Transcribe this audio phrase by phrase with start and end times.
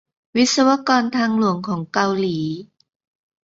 [0.35, 2.37] วิศวกรทางหลวงของเกาหลี